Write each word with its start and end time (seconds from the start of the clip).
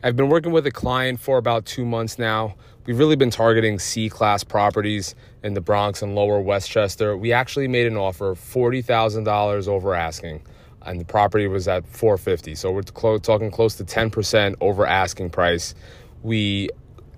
I've 0.00 0.14
been 0.14 0.28
working 0.28 0.52
with 0.52 0.64
a 0.64 0.70
client 0.70 1.18
for 1.18 1.38
about 1.38 1.64
two 1.64 1.84
months 1.84 2.20
now. 2.20 2.54
We've 2.86 3.00
really 3.00 3.16
been 3.16 3.30
targeting 3.30 3.80
C 3.80 4.08
class 4.08 4.44
properties 4.44 5.16
in 5.42 5.54
the 5.54 5.60
Bronx 5.60 6.02
and 6.02 6.14
lower 6.14 6.40
Westchester. 6.40 7.16
We 7.16 7.32
actually 7.32 7.66
made 7.66 7.88
an 7.88 7.96
offer 7.96 8.36
$40,000 8.36 9.66
over 9.66 9.94
asking, 9.96 10.42
and 10.82 11.00
the 11.00 11.04
property 11.04 11.48
was 11.48 11.66
at 11.66 11.84
450. 11.84 12.54
So 12.54 12.70
we're 12.70 12.82
talking 12.82 13.50
close 13.50 13.74
to 13.74 13.84
10% 13.84 14.54
over 14.60 14.86
asking 14.86 15.30
price. 15.30 15.74
We 16.22 16.70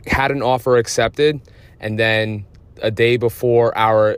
had 0.07 0.31
an 0.31 0.41
offer 0.41 0.79
accepted, 0.79 1.39
and 1.81 1.99
then 1.99 2.47
a 2.81 2.91
day 2.91 3.19
before 3.19 3.77
our 3.77 4.17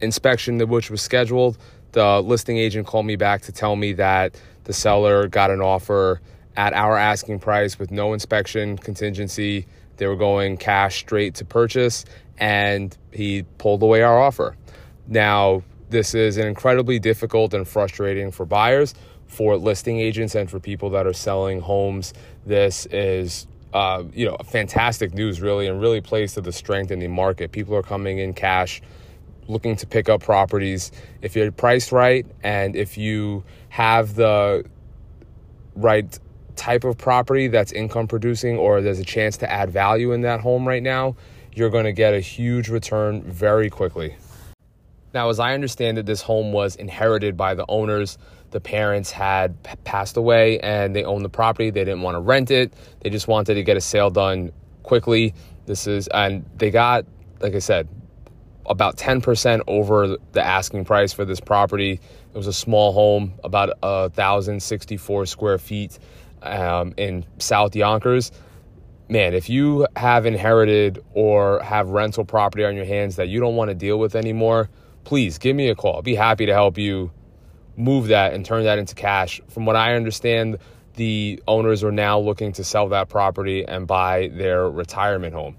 inspection, 0.00 0.60
which 0.68 0.88
was 0.88 1.02
scheduled, 1.02 1.58
the 1.92 2.20
listing 2.20 2.58
agent 2.58 2.86
called 2.86 3.06
me 3.06 3.16
back 3.16 3.42
to 3.42 3.50
tell 3.50 3.74
me 3.74 3.92
that 3.94 4.40
the 4.64 4.72
seller 4.72 5.26
got 5.26 5.50
an 5.50 5.60
offer 5.60 6.20
at 6.58 6.74
our 6.74 6.96
asking 6.96 7.38
price 7.38 7.78
with 7.78 7.92
no 7.92 8.12
inspection 8.12 8.76
contingency. 8.76 9.64
They 9.96 10.08
were 10.08 10.16
going 10.16 10.56
cash 10.56 10.98
straight 10.98 11.36
to 11.36 11.44
purchase, 11.44 12.04
and 12.36 12.94
he 13.12 13.44
pulled 13.58 13.80
away 13.82 14.02
our 14.02 14.20
offer. 14.20 14.56
Now, 15.06 15.62
this 15.88 16.14
is 16.14 16.36
an 16.36 16.48
incredibly 16.48 16.98
difficult 16.98 17.54
and 17.54 17.66
frustrating 17.66 18.32
for 18.32 18.44
buyers, 18.44 18.94
for 19.28 19.56
listing 19.56 20.00
agents, 20.00 20.34
and 20.34 20.50
for 20.50 20.58
people 20.58 20.90
that 20.90 21.06
are 21.06 21.12
selling 21.12 21.60
homes. 21.60 22.12
This 22.44 22.86
is 22.86 23.46
uh, 23.72 24.02
you 24.12 24.26
know, 24.26 24.36
fantastic 24.44 25.14
news, 25.14 25.40
really, 25.40 25.68
and 25.68 25.80
really 25.80 26.00
plays 26.00 26.34
to 26.34 26.40
the 26.40 26.52
strength 26.52 26.90
in 26.90 26.98
the 26.98 27.06
market. 27.06 27.52
People 27.52 27.76
are 27.76 27.82
coming 27.84 28.18
in 28.18 28.34
cash, 28.34 28.82
looking 29.46 29.76
to 29.76 29.86
pick 29.86 30.08
up 30.08 30.22
properties. 30.22 30.90
If 31.22 31.36
you're 31.36 31.52
priced 31.52 31.92
right, 31.92 32.26
and 32.42 32.74
if 32.74 32.98
you 32.98 33.44
have 33.68 34.16
the 34.16 34.64
right 35.76 36.18
type 36.58 36.84
of 36.84 36.98
property 36.98 37.48
that's 37.48 37.72
income 37.72 38.06
producing 38.06 38.58
or 38.58 38.82
there's 38.82 38.98
a 38.98 39.04
chance 39.04 39.38
to 39.38 39.50
add 39.50 39.70
value 39.70 40.12
in 40.12 40.22
that 40.22 40.40
home 40.40 40.68
right 40.68 40.82
now, 40.82 41.16
you're 41.54 41.70
going 41.70 41.84
to 41.84 41.92
get 41.92 42.12
a 42.12 42.20
huge 42.20 42.68
return 42.68 43.22
very 43.22 43.70
quickly. 43.70 44.16
Now, 45.14 45.30
as 45.30 45.40
I 45.40 45.54
understand 45.54 45.96
it, 45.98 46.04
this 46.04 46.20
home 46.20 46.52
was 46.52 46.76
inherited 46.76 47.36
by 47.36 47.54
the 47.54 47.64
owners. 47.68 48.18
The 48.50 48.60
parents 48.60 49.10
had 49.10 49.62
p- 49.62 49.74
passed 49.84 50.16
away 50.16 50.58
and 50.60 50.94
they 50.94 51.04
owned 51.04 51.24
the 51.24 51.30
property. 51.30 51.70
They 51.70 51.84
didn't 51.84 52.02
want 52.02 52.16
to 52.16 52.20
rent 52.20 52.50
it. 52.50 52.74
They 53.00 53.10
just 53.10 53.28
wanted 53.28 53.54
to 53.54 53.62
get 53.62 53.76
a 53.76 53.80
sale 53.80 54.10
done 54.10 54.52
quickly. 54.82 55.34
This 55.66 55.86
is, 55.86 56.08
and 56.08 56.44
they 56.56 56.70
got, 56.70 57.06
like 57.40 57.54
I 57.54 57.58
said, 57.60 57.88
about 58.66 58.96
10% 58.96 59.62
over 59.66 60.16
the 60.32 60.42
asking 60.42 60.84
price 60.84 61.12
for 61.12 61.24
this 61.24 61.40
property. 61.40 61.92
It 61.92 62.36
was 62.36 62.46
a 62.46 62.52
small 62.52 62.92
home, 62.92 63.34
about 63.42 63.70
a 63.82 64.10
1,064 64.14 65.26
square 65.26 65.58
feet 65.58 65.98
um, 66.42 66.94
in 66.96 67.24
South 67.38 67.74
Yonkers, 67.74 68.32
man, 69.08 69.34
if 69.34 69.48
you 69.48 69.86
have 69.96 70.26
inherited 70.26 71.02
or 71.14 71.60
have 71.62 71.88
rental 71.88 72.24
property 72.24 72.64
on 72.64 72.76
your 72.76 72.84
hands 72.84 73.16
that 73.16 73.28
you 73.28 73.40
don't 73.40 73.56
want 73.56 73.70
to 73.70 73.74
deal 73.74 73.98
with 73.98 74.14
anymore, 74.14 74.68
please 75.04 75.38
give 75.38 75.56
me 75.56 75.68
a 75.68 75.74
call. 75.74 75.96
I'll 75.96 76.02
be 76.02 76.14
happy 76.14 76.46
to 76.46 76.52
help 76.52 76.78
you 76.78 77.10
move 77.76 78.08
that 78.08 78.34
and 78.34 78.44
turn 78.44 78.64
that 78.64 78.78
into 78.78 78.94
cash. 78.94 79.40
From 79.48 79.64
what 79.64 79.76
I 79.76 79.94
understand, 79.94 80.58
the 80.96 81.42
owners 81.46 81.84
are 81.84 81.92
now 81.92 82.18
looking 82.18 82.52
to 82.52 82.64
sell 82.64 82.88
that 82.88 83.08
property 83.08 83.64
and 83.64 83.86
buy 83.86 84.28
their 84.34 84.68
retirement 84.68 85.32
home. 85.32 85.56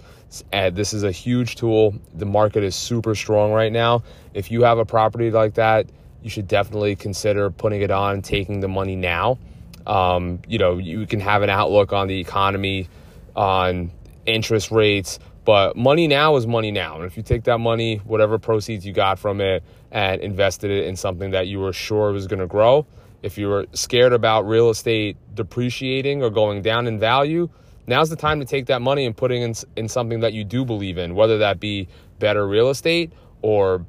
And 0.52 0.75
this 0.75 0.93
is 0.93 1.03
a 1.03 1.11
huge 1.11 1.55
tool. 1.55 1.95
The 2.14 2.25
market 2.25 2.64
is 2.64 2.75
super 2.75 3.16
strong 3.16 3.52
right 3.52 3.71
now. 3.71 4.03
If 4.33 4.52
you 4.52 4.64
have 4.64 4.77
a 4.77 4.86
property 4.86 5.31
like 5.31 5.55
that, 5.55 5.88
you 6.21 6.30
should 6.30 6.47
definitely 6.47 6.95
consider 6.95 7.49
putting 7.49 7.81
it 7.81 7.89
on, 7.89 8.21
taking 8.21 8.59
the 8.59 8.67
money 8.67 8.95
now 8.95 9.39
um, 9.88 10.39
you 10.47 10.58
know, 10.58 10.77
you 10.77 11.05
can 11.08 11.19
have 11.19 11.41
an 11.41 11.49
outlook 11.49 11.94
on 11.94 12.08
the 12.08 12.19
economy, 12.19 12.89
on 13.35 13.91
interest 14.25 14.71
rates, 14.71 15.19
but 15.45 15.75
money 15.75 16.08
now 16.08 16.36
is 16.36 16.45
money 16.45 16.71
now. 16.71 16.97
And 16.97 17.05
if 17.05 17.17
you 17.17 17.23
take 17.23 17.45
that 17.45 17.58
money, 17.58 17.97
whatever 17.97 18.38
proceeds 18.38 18.86
you 18.86 18.94
got 18.94 19.17
from 19.17 19.42
it, 19.42 19.64
and 19.92 20.21
invested 20.21 20.70
it 20.70 20.86
in 20.86 20.95
something 20.95 21.31
that 21.31 21.48
you 21.48 21.59
were 21.59 21.73
sure 21.73 22.11
was 22.11 22.27
going 22.27 22.39
to 22.39 22.48
grow, 22.48 22.86
if 23.23 23.37
you 23.37 23.48
were 23.48 23.65
scared 23.73 24.14
about 24.14 24.48
real 24.48 24.70
estate 24.70 25.17
depreciating 25.33 26.21
or 26.21 26.30
going 26.30 26.61
down 26.61 26.87
in 26.87 26.99
value, 26.99 27.49
now's 27.87 28.09
the 28.09 28.15
time 28.15 28.39
to 28.39 28.45
take 28.45 28.67
that 28.67 28.81
money 28.81 29.05
and 29.05 29.17
put 29.17 29.31
it 29.31 29.42
in, 29.42 29.54
in 29.75 29.89
something 29.89 30.20
that 30.20 30.33
you 30.33 30.43
do 30.43 30.64
believe 30.64 30.98
in, 30.98 31.15
whether 31.15 31.39
that 31.39 31.59
be 31.59 31.87
better 32.20 32.48
real 32.48 32.70
estate 32.70 33.11
or 33.42 33.86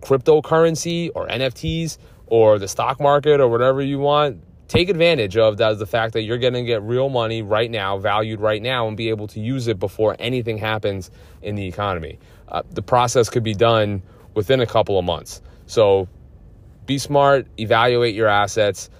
cryptocurrency 0.00 1.10
or 1.14 1.26
NFTs 1.26 1.98
or 2.26 2.58
the 2.58 2.68
stock 2.68 3.00
market 3.00 3.40
or 3.40 3.48
whatever 3.48 3.82
you 3.82 3.98
want 3.98 4.40
take 4.68 4.88
advantage 4.88 5.36
of 5.36 5.58
that 5.58 5.78
the 5.78 5.86
fact 5.86 6.12
that 6.14 6.22
you're 6.22 6.38
going 6.38 6.54
to 6.54 6.64
get 6.64 6.82
real 6.82 7.08
money 7.08 7.42
right 7.42 7.70
now, 7.70 7.98
valued 7.98 8.40
right 8.40 8.62
now, 8.62 8.88
and 8.88 8.96
be 8.96 9.08
able 9.08 9.26
to 9.28 9.40
use 9.40 9.68
it 9.68 9.78
before 9.78 10.16
anything 10.18 10.58
happens 10.58 11.10
in 11.42 11.54
the 11.54 11.66
economy. 11.66 12.18
Uh, 12.48 12.62
the 12.70 12.82
process 12.82 13.28
could 13.28 13.42
be 13.42 13.54
done 13.54 14.02
within 14.34 14.60
a 14.60 14.66
couple 14.66 14.98
of 14.98 15.04
months. 15.04 15.42
So 15.66 16.08
be 16.86 16.98
smart, 16.98 17.46
evaluate 17.58 18.14
your 18.14 18.28
assets. 18.28 18.90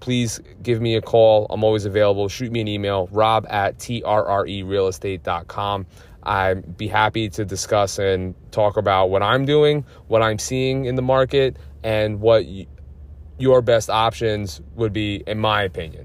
Please 0.00 0.40
give 0.62 0.80
me 0.80 0.96
a 0.96 1.02
call. 1.02 1.46
I'm 1.50 1.64
always 1.64 1.84
available. 1.84 2.28
Shoot 2.28 2.52
me 2.52 2.60
an 2.60 2.68
email, 2.68 3.08
rob 3.12 3.46
at 3.50 3.78
trrealestate.com. 3.78 5.86
I'd 6.22 6.76
be 6.76 6.86
happy 6.86 7.30
to 7.30 7.44
discuss 7.44 7.98
and 7.98 8.34
talk 8.50 8.76
about 8.76 9.06
what 9.06 9.22
I'm 9.22 9.46
doing, 9.46 9.84
what 10.08 10.22
I'm 10.22 10.38
seeing 10.38 10.84
in 10.84 10.94
the 10.94 11.02
market, 11.02 11.56
and 11.82 12.20
what 12.20 12.44
your 13.40 13.62
best 13.62 13.90
options 13.90 14.60
would 14.74 14.92
be, 14.92 15.22
in 15.26 15.38
my 15.38 15.62
opinion. 15.62 15.98